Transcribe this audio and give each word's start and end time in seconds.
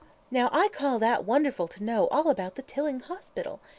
Now 0.31 0.49
I 0.51 0.67
call 0.69 0.97
that 0.97 1.25
wonderful 1.25 1.67
to 1.67 1.83
know 1.83 2.07
all 2.07 2.31
about 2.31 2.55
the 2.55 2.63
Tilling 2.63 3.01
hospital! 3.01 3.59